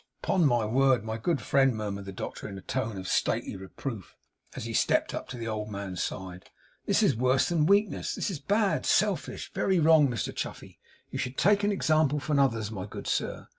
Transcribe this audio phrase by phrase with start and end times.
[0.23, 4.15] 'Upon my word, my good friend,' murmured the doctor, in a tone of stately reproof,
[4.55, 6.49] as he stepped up to the old man's side,
[6.87, 8.15] 'this is worse than weakness.
[8.15, 10.79] This is bad, selfish, very wrong, Mr Chuffey.
[11.11, 13.47] You should take example from others, my good sir.